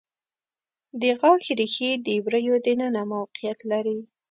[1.01, 3.99] د غاښ ریښې د وریو د ننه موقعیت لري.